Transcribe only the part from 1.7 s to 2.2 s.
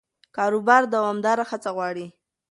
غواړي.